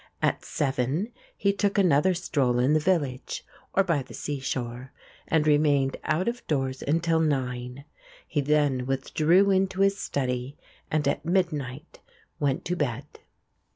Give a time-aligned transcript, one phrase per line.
[0.19, 4.91] At seven he took another stroll in the village or by the seashore
[5.27, 7.85] and remained out of doors until nine.
[8.27, 10.57] He then withdrew into his study,
[10.89, 11.99] and at midnight
[12.39, 13.05] went to bed.